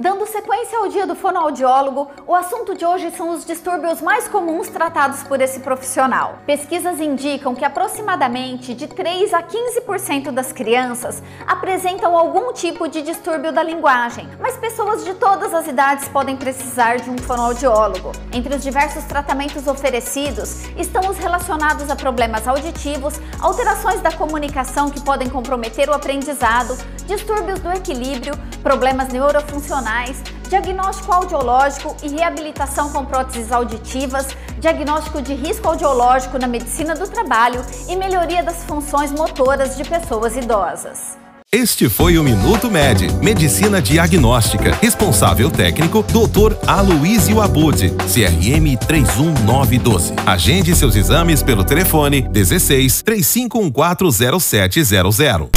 [0.00, 4.66] Dando sequência ao dia do fonoaudiólogo, o assunto de hoje são os distúrbios mais comuns
[4.66, 6.38] tratados por esse profissional.
[6.46, 13.52] Pesquisas indicam que aproximadamente de 3 a 15% das crianças apresentam algum tipo de distúrbio
[13.52, 18.12] da linguagem, mas pessoas de todas as idades podem precisar de um fonoaudiólogo.
[18.32, 25.02] Entre os diversos tratamentos oferecidos estão os relacionados a problemas auditivos, alterações da comunicação que
[25.02, 26.74] podem comprometer o aprendizado,
[27.10, 34.28] distúrbios do equilíbrio, problemas neurofuncionais, diagnóstico audiológico e reabilitação com próteses auditivas,
[34.60, 40.36] diagnóstico de risco audiológico na medicina do trabalho e melhoria das funções motoras de pessoas
[40.36, 41.18] idosas.
[41.52, 44.72] Este foi o Minuto Med, Medicina Diagnóstica.
[44.80, 46.54] Responsável técnico, Dr.
[46.64, 50.12] Aloysio Abud, CRM 31912.
[50.24, 55.48] Agende seus exames pelo telefone 16 35140700.